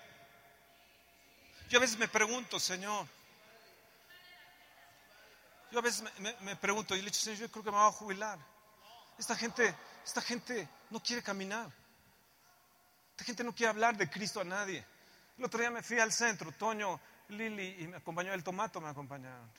[1.69, 3.07] Yo a veces me pregunto, Señor,
[5.71, 6.03] yo a veces
[6.41, 8.37] me, pregunto y le digo, Señor, yo creo que me voy a jubilar.
[9.17, 9.73] Esta gente,
[10.05, 11.71] esta gente no quiere caminar.
[13.11, 14.83] Esta gente no quiere hablar de Cristo a nadie.
[15.37, 16.99] El otro día me fui al centro, Toño,
[17.29, 19.49] Lili y me acompañó el tomato, me acompañaron.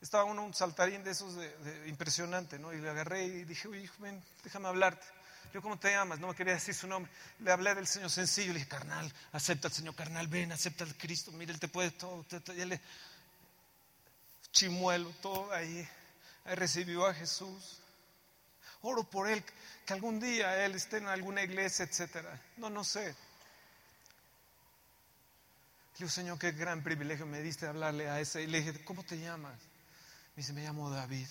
[0.00, 2.72] Estaba uno un saltarín de esos de, impresionante, ¿no?
[2.72, 4.02] Y le agarré y dije, oye, hijo,
[4.42, 5.06] déjame hablarte.
[5.52, 6.18] Yo, ¿cómo te llamas?
[6.18, 7.10] No me quería decir su nombre.
[7.40, 8.52] Le hablé del Señor sencillo.
[8.52, 11.32] Le dije, carnal, acepta al Señor, carnal, ven, acepta al Cristo.
[11.32, 12.24] Mira, Él te puede todo.
[12.24, 12.80] te- le-
[14.52, 15.88] chimuelo, todo ahí.
[16.44, 17.80] Ahí recibió a Jesús.
[18.82, 19.42] Oro por él,
[19.84, 22.40] que algún día él esté en alguna iglesia, etcétera.
[22.58, 23.06] No, no sé.
[25.94, 28.42] Le digo, Señor, qué gran privilegio me diste de hablarle a ese.
[28.42, 29.58] Y le dije, ¿cómo te llamas?
[30.36, 31.26] Me dice, me llamo David.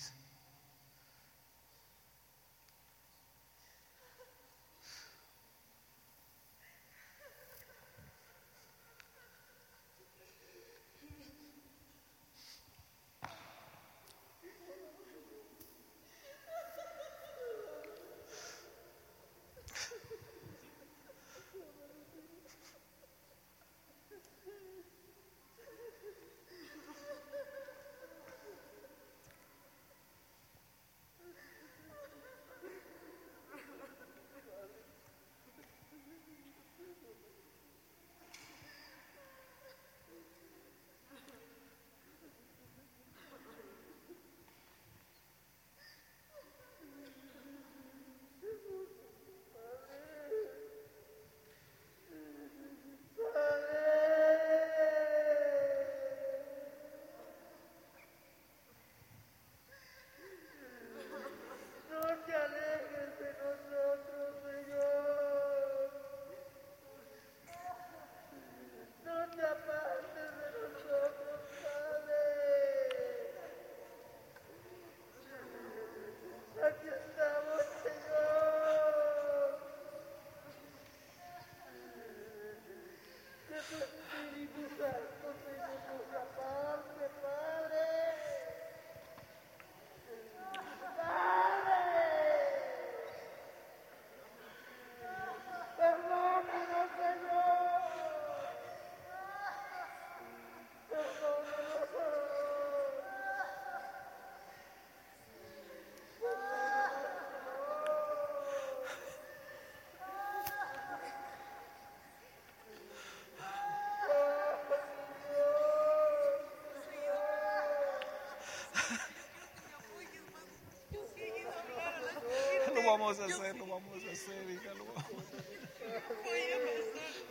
[122.90, 125.60] Vamos a hacer, lo vamos a hacer, hija, lo vamos a hacer.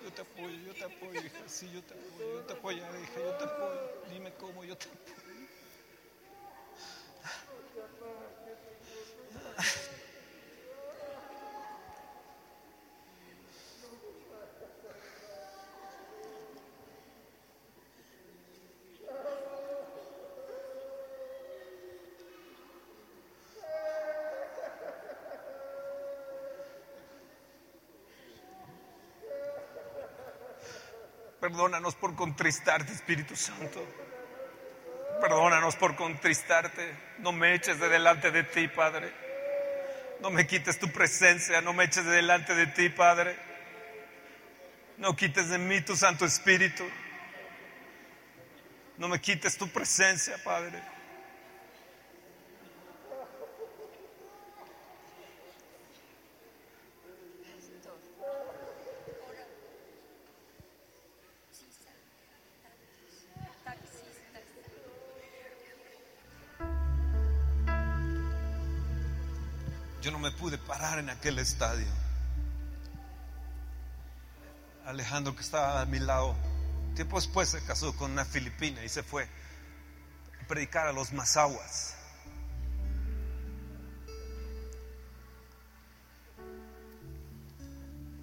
[0.02, 3.22] Yo te apoyo, yo te apoyo, hija, sí, yo te apoyo, yo te apoyaré, hija,
[3.22, 3.90] yo te apoyo.
[4.10, 5.17] Dime cómo, yo te apoyo.
[31.48, 33.82] Perdónanos por contristarte, Espíritu Santo.
[35.22, 36.94] Perdónanos por contristarte.
[37.20, 39.14] No me eches de delante de ti, Padre.
[40.20, 43.38] No me quites tu presencia, no me eches de delante de ti, Padre.
[44.98, 46.84] No quites de mí tu Santo Espíritu.
[48.98, 50.82] No me quites tu presencia, Padre.
[70.98, 71.88] En aquel estadio.
[74.86, 76.36] Alejandro, que estaba a mi lado,
[76.96, 81.96] tiempo después se casó con una filipina y se fue a predicar a los mazahuas.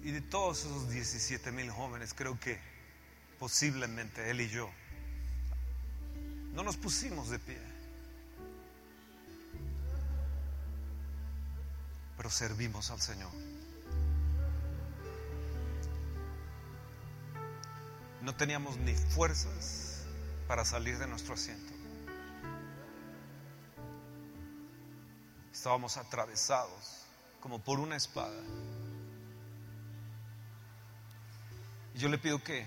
[0.03, 2.59] Y de todos esos 17 mil jóvenes, creo que
[3.39, 4.69] posiblemente él y yo
[6.53, 7.74] no nos pusimos de pie.
[12.33, 13.31] Servimos al Señor.
[18.21, 20.05] No teníamos ni fuerzas
[20.47, 21.73] para salir de nuestro asiento.
[25.53, 27.05] Estábamos atravesados
[27.39, 28.41] como por una espada.
[31.93, 32.65] Y yo le pido que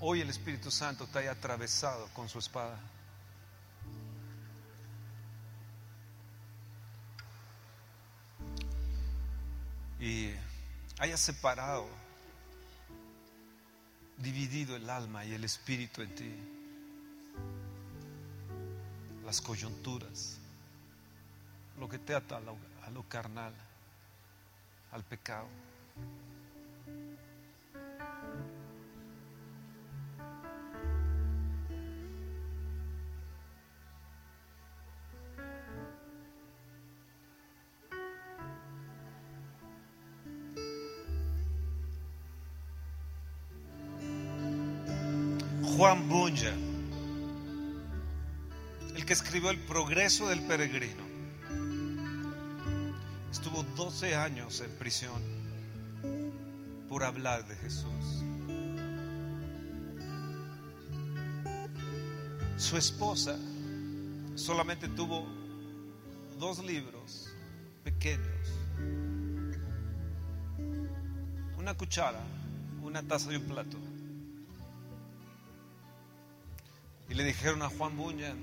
[0.00, 2.78] hoy el Espíritu Santo te haya atravesado con su espada.
[10.00, 10.30] Y
[10.98, 11.86] haya separado,
[14.16, 16.34] dividido el alma y el espíritu en ti,
[19.24, 20.38] las coyunturas,
[21.78, 23.52] lo que te ata a lo, a lo carnal,
[24.92, 25.46] al pecado.
[45.80, 46.60] Juan Bunyan,
[48.94, 51.02] el que escribió El progreso del peregrino,
[53.32, 55.22] estuvo 12 años en prisión
[56.86, 58.22] por hablar de Jesús.
[62.58, 63.38] Su esposa
[64.34, 65.24] solamente tuvo
[66.38, 67.34] dos libros
[67.84, 68.50] pequeños,
[71.56, 72.20] una cuchara,
[72.82, 73.89] una taza y un plato.
[77.10, 78.38] Y le dijeron a Juan Bunyan,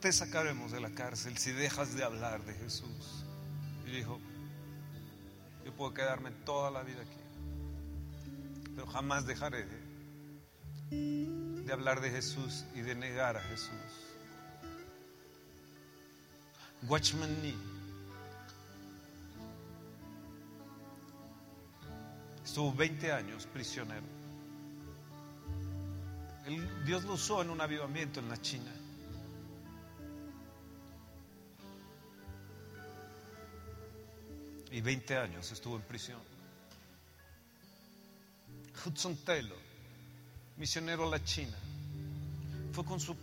[0.00, 3.26] te sacaremos de la cárcel si dejas de hablar de Jesús.
[3.86, 4.18] Y dijo,
[5.62, 7.20] yo puedo quedarme toda la vida aquí,
[8.74, 9.66] pero jamás dejaré
[10.90, 13.70] de, hablar de Jesús y de negar a Jesús.
[16.88, 17.36] Watchman
[22.42, 24.15] estuvo 20 años prisionero.
[26.84, 28.72] Dios lo usó en un avivamiento en la China.
[34.70, 36.20] Y 20 años estuvo en prisión.
[38.84, 39.58] Hudson Taylor,
[40.56, 41.56] misionero a la China,
[42.72, 43.16] fue con su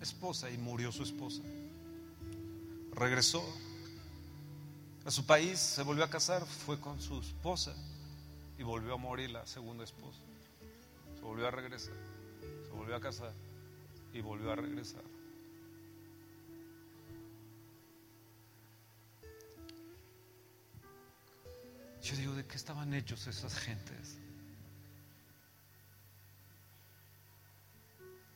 [0.00, 1.42] esposa y murió su esposa.
[2.94, 3.44] Regresó
[5.04, 7.74] a su país, se volvió a casar, fue con su esposa
[8.58, 10.20] y volvió a morir la segunda esposa.
[11.16, 11.94] Se volvió a regresar,
[12.84, 13.32] volvió a casar
[14.12, 15.02] y volvió a regresar.
[22.02, 24.18] Yo digo, ¿de qué estaban hechos esas gentes?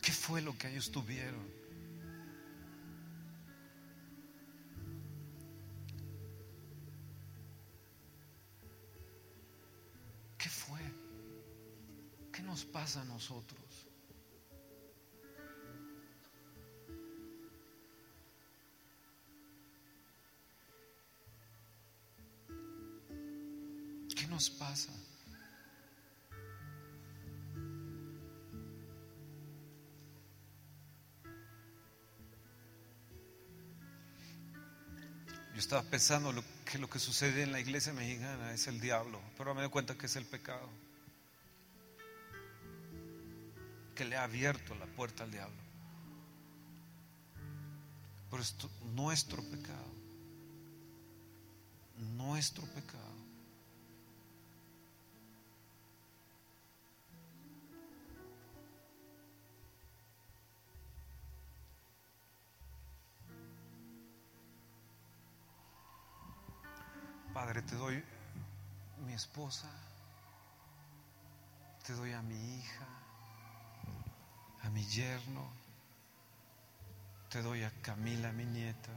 [0.00, 1.46] ¿Qué fue lo que ellos tuvieron?
[10.38, 10.80] ¿Qué fue?
[12.32, 13.67] ¿Qué nos pasa a nosotros?
[24.50, 24.92] Pasa?
[35.54, 39.20] Yo estaba pensando lo- que lo que sucede en la iglesia mexicana es el diablo,
[39.36, 40.68] pero me doy cuenta que es el pecado,
[43.96, 45.56] que le ha abierto la puerta al diablo.
[48.30, 48.54] Pero es
[48.94, 49.92] nuestro pecado,
[52.16, 53.27] nuestro pecado.
[67.38, 68.04] Padre, te doy
[69.06, 69.70] mi esposa,
[71.86, 72.88] te doy a mi hija,
[74.64, 75.48] a mi yerno,
[77.30, 78.90] te doy a Camila, mi nieta,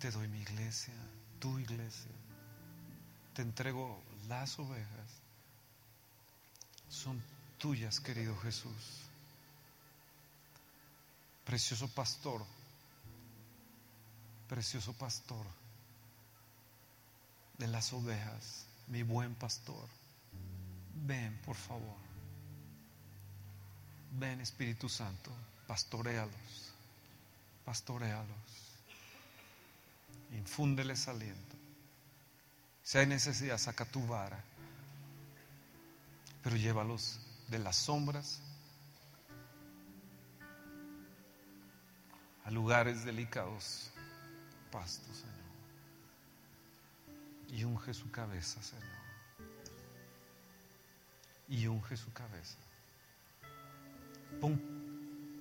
[0.00, 0.94] te doy mi iglesia,
[1.38, 2.10] tu iglesia,
[3.32, 5.20] te entrego las ovejas,
[6.88, 7.22] son
[7.56, 9.02] tuyas, querido Jesús.
[11.44, 12.44] Precioso pastor,
[14.48, 15.46] precioso pastor
[17.58, 19.88] de las ovejas, mi buen pastor.
[20.94, 21.96] Ven, por favor.
[24.12, 25.30] Ven, Espíritu Santo,
[25.66, 26.72] pastorealos,
[27.64, 28.28] pastorealos.
[30.32, 31.56] Infúndeles aliento.
[32.82, 34.42] Si hay necesidad, saca tu vara,
[36.42, 38.40] pero llévalos de las sombras
[42.44, 43.90] a lugares delicados,
[44.70, 45.24] pastos,
[47.54, 48.84] y unge su cabeza, Señor.
[51.48, 52.58] Y unge su cabeza.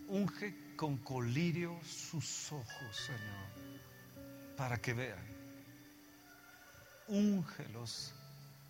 [0.08, 5.26] Unge con colirio sus ojos, Señor, para que vean.
[7.08, 8.14] Úngelos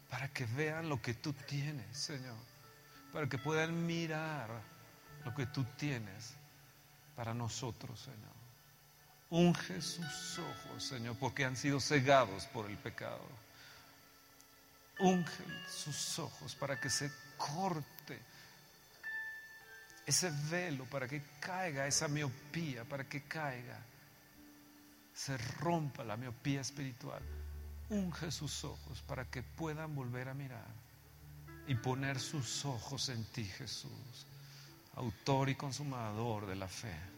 [0.09, 2.37] para que vean lo que tú tienes, Señor,
[3.11, 4.49] para que puedan mirar
[5.25, 6.35] lo que tú tienes
[7.15, 8.42] para nosotros, Señor.
[9.33, 13.27] Unge sus ojos, Señor, porque han sido cegados por el pecado.
[14.99, 18.19] Unge sus ojos para que se corte
[20.05, 23.79] ese velo, para que caiga esa miopía, para que caiga,
[25.15, 27.23] se rompa la miopía espiritual.
[27.89, 30.75] Unge sus ojos para que puedan volver a mirar
[31.65, 34.27] y poner sus ojos en ti, Jesús,
[34.95, 37.12] autor y consumador de la fe.